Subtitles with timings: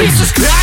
[0.00, 0.59] Jesus Christ